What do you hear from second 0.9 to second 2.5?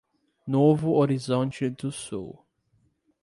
Horizonte do Sul